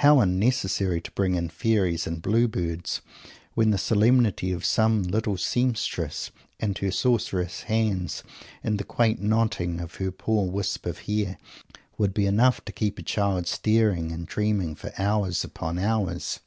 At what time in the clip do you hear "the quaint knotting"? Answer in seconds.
8.78-9.80